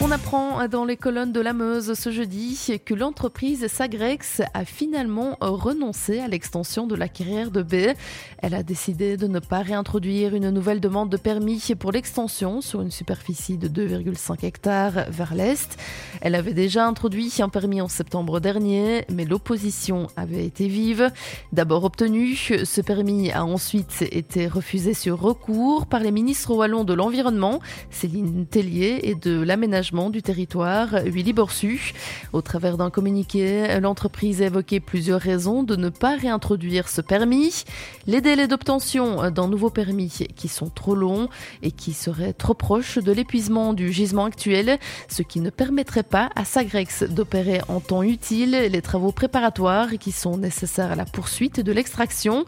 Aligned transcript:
On 0.00 0.10
apprend 0.10 0.66
dans 0.66 0.84
les 0.84 0.96
colonnes 0.96 1.30
de 1.30 1.40
la 1.40 1.52
Meuse 1.52 1.94
ce 1.94 2.10
jeudi 2.10 2.80
que 2.84 2.94
l'entreprise 2.94 3.68
Sagrex 3.68 4.42
a 4.54 4.64
finalement 4.64 5.36
renoncé 5.40 6.18
à 6.18 6.26
l'extension 6.26 6.88
de 6.88 6.96
la 6.96 7.06
carrière 7.06 7.52
de 7.52 7.62
B. 7.62 7.94
Elle 8.38 8.54
a 8.54 8.64
décidé 8.64 9.16
de 9.16 9.28
ne 9.28 9.38
pas 9.38 9.60
réintroduire 9.60 10.34
une 10.34 10.50
nouvelle 10.50 10.80
demande 10.80 11.10
de 11.10 11.16
permis 11.16 11.74
pour 11.78 11.92
l'extension 11.92 12.60
sur 12.60 12.80
une 12.80 12.90
superficie 12.90 13.56
de 13.56 13.68
2,5 13.68 14.44
hectares 14.44 15.04
vers 15.10 15.32
l'est. 15.32 15.76
Elle 16.20 16.34
avait 16.34 16.54
déjà 16.54 16.84
introduit 16.84 17.32
un 17.38 17.48
permis 17.48 17.80
en 17.80 17.88
septembre 17.88 18.40
dernier, 18.40 19.04
mais 19.12 19.26
l'opposition 19.26 20.08
avait 20.16 20.44
été 20.44 20.66
vive. 20.66 21.12
D'abord 21.52 21.84
obtenu, 21.84 22.34
ce 22.34 22.80
permis 22.80 23.30
a 23.30 23.44
ensuite 23.44 24.02
été 24.10 24.48
refusé 24.48 24.92
sur 24.92 25.20
recours 25.20 25.86
par 25.86 26.00
les 26.00 26.10
ministres 26.10 26.52
wallons 26.52 26.82
de 26.82 26.94
l'environnement 26.94 27.60
Céline 27.90 28.44
Tellier 28.46 28.87
et 28.88 29.14
de 29.14 29.40
l'aménagement 29.42 30.10
du 30.10 30.22
territoire, 30.22 30.90
Willy 31.04 31.32
Borsu. 31.32 31.92
Au 32.32 32.42
travers 32.42 32.76
d'un 32.76 32.90
communiqué, 32.90 33.80
l'entreprise 33.80 34.42
a 34.42 34.46
évoqué 34.46 34.78
plusieurs 34.78 35.20
raisons 35.20 35.62
de 35.62 35.74
ne 35.74 35.88
pas 35.88 36.16
réintroduire 36.16 36.88
ce 36.88 37.00
permis. 37.00 37.64
Les 38.06 38.20
délais 38.20 38.46
d'obtention 38.46 39.30
d'un 39.30 39.48
nouveau 39.48 39.70
permis 39.70 40.26
qui 40.36 40.48
sont 40.48 40.70
trop 40.70 40.94
longs 40.94 41.28
et 41.62 41.70
qui 41.70 41.92
seraient 41.92 42.32
trop 42.32 42.54
proches 42.54 42.98
de 42.98 43.12
l'épuisement 43.12 43.72
du 43.72 43.92
gisement 43.92 44.26
actuel, 44.26 44.78
ce 45.08 45.22
qui 45.22 45.40
ne 45.40 45.50
permettrait 45.50 46.02
pas 46.02 46.30
à 46.36 46.44
Sagrex 46.44 47.02
d'opérer 47.02 47.62
en 47.68 47.80
temps 47.80 48.02
utile 48.02 48.50
les 48.50 48.82
travaux 48.82 49.12
préparatoires 49.12 49.90
qui 49.98 50.12
sont 50.12 50.36
nécessaires 50.36 50.92
à 50.92 50.96
la 50.96 51.04
poursuite 51.04 51.60
de 51.60 51.72
l'extraction. 51.72 52.44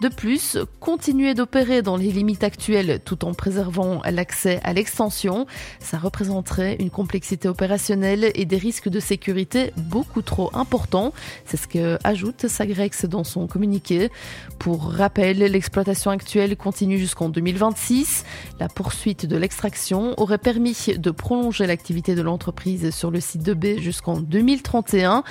De 0.00 0.08
plus, 0.08 0.56
continuer 0.80 1.34
d'opérer 1.34 1.82
dans 1.82 1.96
les 1.96 2.10
limites 2.10 2.44
actuelles 2.44 3.00
tout 3.04 3.24
en 3.24 3.34
préservant 3.34 4.00
l'accès 4.08 4.60
à 4.62 4.72
l'extraction 4.72 4.94
extension. 4.94 5.46
Ça 5.84 5.98
représenterait 5.98 6.76
une 6.80 6.88
complexité 6.88 7.46
opérationnelle 7.46 8.32
et 8.34 8.46
des 8.46 8.56
risques 8.56 8.88
de 8.88 9.00
sécurité 9.00 9.72
beaucoup 9.76 10.22
trop 10.22 10.50
importants. 10.54 11.12
C'est 11.44 11.58
ce 11.58 11.68
que 11.68 11.98
ajoute 12.04 12.48
Sagrex 12.48 13.04
dans 13.04 13.22
son 13.22 13.46
communiqué. 13.46 14.10
Pour 14.58 14.90
rappel, 14.90 15.38
l'exploitation 15.38 16.10
actuelle 16.10 16.56
continue 16.56 16.98
jusqu'en 16.98 17.28
2026. 17.28 18.24
La 18.58 18.68
poursuite 18.68 19.26
de 19.26 19.36
l'extraction 19.36 20.18
aurait 20.18 20.38
permis 20.38 20.94
de 20.96 21.10
prolonger 21.10 21.66
l'activité 21.66 22.14
de 22.14 22.22
l'entreprise 22.22 22.90
sur 22.90 23.10
le 23.10 23.20
site 23.20 23.42
de 23.42 23.52
B 23.52 23.78
jusqu'en 23.78 24.20
2031. 24.20 25.22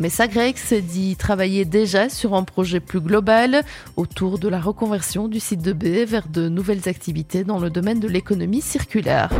Mais 0.00 0.08
Sagrex 0.08 0.72
dit 0.72 1.14
travailler 1.14 1.64
déjà 1.64 2.08
sur 2.08 2.34
un 2.34 2.42
projet 2.42 2.80
plus 2.80 3.00
global 3.00 3.62
autour 3.96 4.40
de 4.40 4.48
la 4.48 4.60
reconversion 4.60 5.28
du 5.28 5.38
site 5.38 5.62
de 5.62 5.72
B 5.72 6.04
vers 6.04 6.26
de 6.26 6.48
nouvelles 6.48 6.88
activités 6.88 7.44
dans 7.44 7.60
le 7.60 7.70
domaine 7.70 8.00
de 8.00 8.08
l'économie 8.08 8.60
circulaire. 8.60 9.30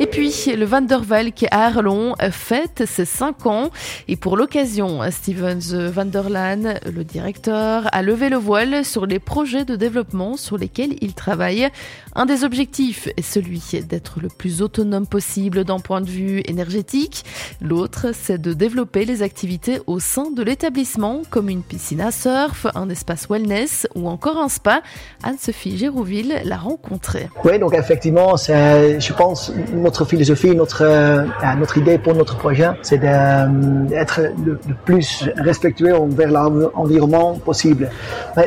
Et 0.00 0.06
puis, 0.06 0.32
le 0.56 0.64
Van 0.64 0.80
der 0.80 1.02
Valk 1.02 1.46
à 1.50 1.66
Arlon 1.66 2.14
fête 2.30 2.84
ses 2.86 3.04
5 3.04 3.46
ans. 3.46 3.70
Et 4.08 4.16
pour 4.16 4.36
l'occasion, 4.36 5.00
Stevens 5.10 5.90
van 5.90 6.04
der 6.04 6.28
Laan, 6.28 6.74
le 6.92 7.04
directeur, 7.04 7.88
a 7.92 8.02
levé 8.02 8.28
le 8.28 8.36
voile 8.36 8.84
sur 8.84 9.06
les 9.06 9.18
projets 9.18 9.64
de 9.64 9.76
développement 9.76 10.36
sur 10.36 10.58
lesquels 10.58 10.96
il 11.00 11.14
travaille. 11.14 11.68
Un 12.14 12.26
des 12.26 12.44
objectifs 12.44 13.08
est 13.16 13.22
celui 13.22 13.62
d'être 13.88 14.20
le 14.20 14.28
plus 14.28 14.60
autonome 14.60 15.06
possible 15.06 15.64
d'un 15.64 15.78
point 15.78 16.00
de 16.00 16.10
vue 16.10 16.42
énergétique. 16.46 17.24
L'autre, 17.60 18.08
c'est 18.12 18.40
de 18.40 18.52
développer 18.52 19.04
les 19.04 19.22
activités 19.22 19.80
au 19.86 20.00
sein 20.00 20.30
de 20.30 20.42
l'établissement, 20.42 21.22
comme 21.30 21.48
une 21.48 21.62
piscine 21.62 22.00
à 22.00 22.10
surf, 22.10 22.66
un 22.74 22.88
espace 22.90 23.28
wellness 23.30 23.86
ou 23.94 24.08
encore 24.08 24.38
un 24.38 24.48
spa. 24.48 24.82
Anne-Sophie 25.22 25.78
Gérouville 25.78 26.40
l'a 26.44 26.56
rencontré. 26.56 27.28
Oui, 27.44 27.58
donc 27.58 27.74
effectivement, 27.74 28.34
euh, 28.50 29.00
je 29.00 29.12
pense, 29.12 29.41
notre 29.72 30.04
philosophie, 30.04 30.54
notre, 30.54 30.82
euh, 30.82 31.24
notre 31.58 31.78
idée 31.78 31.98
pour 31.98 32.14
notre 32.14 32.36
projet, 32.36 32.70
c'est 32.82 32.98
d'être 32.98 34.20
euh, 34.20 34.28
le, 34.44 34.58
plus 34.84 35.28
respectueux 35.36 35.94
envers 35.96 36.30
l'environnement 36.30 37.34
possible. 37.34 37.90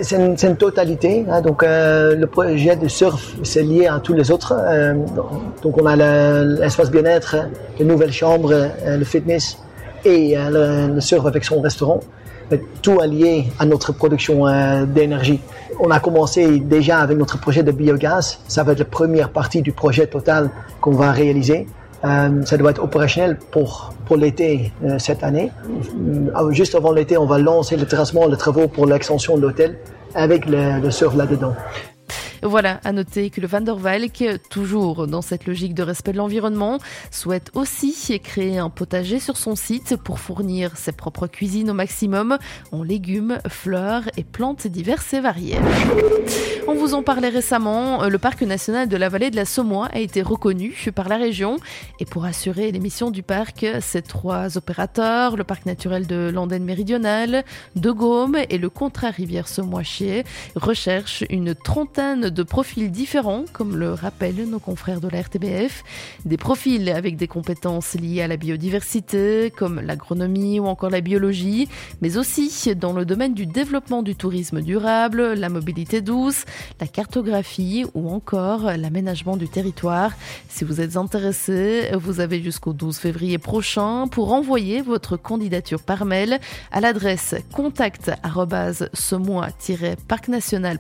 C'est 0.02 0.16
une, 0.16 0.56
totalité. 0.58 1.26
Hein, 1.30 1.42
donc, 1.42 1.64
le 1.64 2.26
projet 2.26 2.76
de 2.76 2.88
surf, 2.88 3.36
c'est 3.44 3.64
lié 3.64 3.88
à 3.88 4.00
tous 4.00 4.14
les 4.14 4.32
autres. 4.32 4.54
donc, 5.62 5.82
on 5.82 5.86
a 5.86 5.96
l'espace 6.44 6.90
bien-être, 6.92 7.36
les 7.80 7.86
nouvelles 7.86 8.14
chambres, 8.14 8.54
le 8.88 9.04
fitness 9.04 9.58
et 10.06 10.36
le 10.38 11.00
surf 11.00 11.26
avec 11.26 11.44
son 11.44 11.62
restaurant 11.62 12.00
tout 12.82 13.00
allié 13.00 13.46
à 13.60 13.66
notre 13.66 13.92
production 13.92 14.48
euh, 14.48 14.86
d'énergie. 14.86 15.40
On 15.80 15.90
a 15.92 16.00
commencé 16.00 16.60
déjà 16.60 17.00
avec 17.00 17.18
notre 17.18 17.40
projet 17.40 17.64
de 17.64 17.72
biogaz. 17.72 18.40
Ça 18.48 18.64
va 18.64 18.74
être 18.74 18.80
la 18.80 18.86
première 18.86 19.30
partie 19.30 19.62
du 19.62 19.72
projet 19.72 20.08
total 20.08 20.50
qu'on 20.82 20.92
va 20.92 21.12
réaliser. 21.12 21.68
Euh, 22.04 22.44
ça 22.44 22.58
doit 22.58 22.72
être 22.72 22.84
opérationnel 22.84 23.38
pour, 23.52 23.94
pour 24.06 24.18
l'été 24.18 24.72
euh, 24.84 25.00
cette 25.00 25.24
année. 25.24 25.52
Juste 26.52 26.76
avant 26.76 26.92
l'été, 26.92 27.18
on 27.18 27.26
va 27.26 27.40
lancer 27.40 27.78
le 27.78 27.86
tracement, 27.86 28.28
les 28.28 28.38
travaux 28.38 28.68
pour 28.68 28.86
l'extension 28.86 29.38
de 29.38 29.42
l'hôtel 29.42 29.78
avec 30.14 30.46
le, 30.46 30.80
le 30.82 30.92
surf 30.92 31.16
là-dedans. 31.16 31.56
Voilà, 32.46 32.80
à 32.84 32.92
noter 32.92 33.32
que 33.32 33.42
le 33.42 33.48
Van 33.48 33.62
der 33.62 33.76
Valk, 33.76 34.24
toujours 34.52 35.08
dans 35.08 35.24
cette 35.24 35.48
logique 35.48 35.74
de 35.74 35.82
respect 35.82 36.12
de 36.12 36.18
l'environnement, 36.18 36.78
souhaite 37.10 37.50
aussi 37.56 38.20
créer 38.20 38.60
un 38.60 38.70
potager 38.70 39.20
sur 39.20 39.36
son 39.36 39.56
site 39.56 39.98
pour 39.98 40.20
fournir 40.20 40.78
ses 40.78 40.92
propres 40.92 41.26
cuisines 41.26 41.72
au 41.72 41.74
maximum 41.74 42.38
en 42.72 42.84
légumes, 42.84 43.40
fleurs 43.50 44.04
et 44.16 44.24
plantes 44.24 44.68
diverses 44.68 45.12
et 45.16 45.22
variées. 45.22 45.58
On 46.68 46.76
vous 46.76 46.94
en 46.94 47.04
parlait 47.04 47.30
récemment, 47.30 48.08
le 48.08 48.18
parc 48.18 48.42
national 48.42 48.90
de 48.90 48.98
la 48.98 49.10
vallée 49.10 49.32
de 49.32 49.36
la 49.36 49.46
Saumois 49.46 49.88
a 49.92 50.00
été 50.00 50.22
reconnu 50.22 50.92
par 50.94 51.10
la 51.10 51.18
région 51.18 51.58
et 52.00 52.06
pour 52.06 52.26
assurer 52.26 52.72
les 52.72 52.80
missions 52.80 53.12
du 53.12 53.24
parc, 53.24 53.66
ces 53.82 54.02
trois 54.02 54.58
opérateurs, 54.58 55.36
le 55.36 55.44
parc 55.44 55.66
naturel 55.66 56.06
de 56.06 56.32
l'Andenne 56.34 56.64
méridionale, 56.64 57.44
de 57.76 57.92
Gaume 57.92 58.38
et 58.50 58.58
le 58.58 58.70
contrat 58.70 59.10
rivière 59.10 59.48
Saumois-Chier, 59.48 60.24
recherchent 60.56 61.24
une 61.30 61.54
trentaine 61.54 62.30
de 62.30 62.35
profils 62.44 62.92
différents, 62.92 63.46
comme 63.54 63.76
le 63.78 63.94
rappellent 63.94 64.50
nos 64.50 64.60
confrères 64.60 65.02
de 65.02 65.08
la 65.08 65.22
RTBF, 65.22 65.84
des 66.26 66.38
profils 66.38 66.90
avec 66.90 67.18
des 67.18 67.28
compétences 67.28 67.94
liées 67.94 68.22
à 68.22 68.28
la 68.28 68.38
biodiversité, 68.38 69.52
comme 69.56 69.80
l'agronomie 69.80 70.60
ou 70.60 70.66
encore 70.66 70.90
la 70.90 71.02
biologie, 71.02 71.68
mais 72.02 72.18
aussi 72.18 72.76
dans 72.76 72.94
le 72.94 73.06
domaine 73.06 73.34
du 73.34 73.46
développement 73.46 74.04
du 74.04 74.16
tourisme 74.16 74.62
durable, 74.62 75.34
la 75.34 75.50
mobilité 75.50 76.02
douce, 76.02 76.46
la 76.80 76.88
cartographie 76.88 77.86
ou 77.94 78.10
encore 78.10 78.64
l'aménagement 78.78 79.38
du 79.38 79.48
territoire. 79.48 80.12
Si 80.50 80.64
vous 80.64 80.82
êtes 80.82 80.98
intéressé, 80.98 81.90
vous 81.94 82.20
avez 82.20 82.42
jusqu'au 82.42 82.74
12 82.74 82.98
février 82.98 83.38
prochain 83.38 84.08
pour 84.08 84.34
envoyer 84.34 84.82
votre 84.82 85.18
candidature 85.18 85.84
par 85.84 86.06
mail 86.06 86.40
à 86.72 86.82
l'adresse 86.82 87.36
contact 87.54 88.12
parcnationalbe 90.08 90.80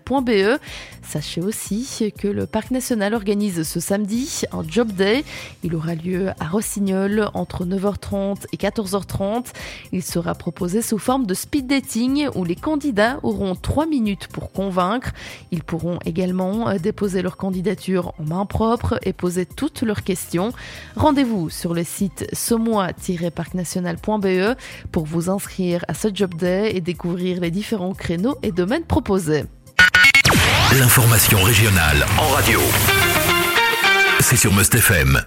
Sachez 1.01 1.41
aussi 1.45 2.11
que 2.17 2.27
le 2.27 2.45
parc 2.45 2.71
national 2.71 3.13
organise 3.13 3.63
ce 3.63 3.79
samedi 3.79 4.43
un 4.51 4.63
job 4.67 4.91
day. 4.91 5.23
Il 5.63 5.75
aura 5.75 5.95
lieu 5.95 6.29
à 6.39 6.47
Rossignol 6.47 7.29
entre 7.33 7.65
9h30 7.65 8.45
et 8.51 8.57
14h30. 8.57 9.47
Il 9.91 10.03
sera 10.03 10.35
proposé 10.35 10.81
sous 10.81 10.97
forme 10.97 11.25
de 11.25 11.33
speed 11.33 11.67
dating 11.67 12.27
où 12.35 12.43
les 12.43 12.55
candidats 12.55 13.19
auront 13.23 13.55
3 13.55 13.85
minutes 13.85 14.27
pour 14.27 14.51
convaincre. 14.51 15.11
Ils 15.51 15.63
pourront 15.63 15.99
également 16.05 16.69
euh, 16.69 16.77
déposer 16.77 17.21
leur 17.21 17.37
candidature 17.37 18.13
en 18.19 18.23
main 18.23 18.45
propre 18.45 18.99
et 19.03 19.13
poser 19.13 19.45
toutes 19.45 19.81
leurs 19.81 20.03
questions. 20.03 20.51
Rendez-vous 20.95 21.49
sur 21.49 21.73
le 21.73 21.83
site 21.83 22.27
somois-parcnational.be 22.33 24.57
pour 24.91 25.05
vous 25.05 25.29
inscrire 25.29 25.85
à 25.87 25.93
ce 25.93 26.09
job 26.13 26.33
day 26.35 26.75
et 26.75 26.81
découvrir 26.81 27.39
les 27.41 27.51
différents 27.51 27.93
créneaux 27.93 28.37
et 28.43 28.51
domaines 28.51 28.83
proposés. 28.83 29.45
L'information 30.79 31.41
régionale 31.41 32.05
en 32.17 32.27
radio. 32.27 32.59
C'est 34.19 34.35
sur 34.35 34.53
Must 34.53 34.75
FM. 34.75 35.21